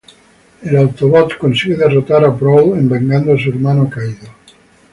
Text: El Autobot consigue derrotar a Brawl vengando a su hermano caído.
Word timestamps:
El 0.63 0.75
Autobot 0.77 1.37
consigue 1.37 1.75
derrotar 1.75 2.25
a 2.25 2.29
Brawl 2.29 2.73
vengando 2.89 3.35
a 3.35 3.37
su 3.37 3.49
hermano 3.49 3.87
caído. 3.87 4.29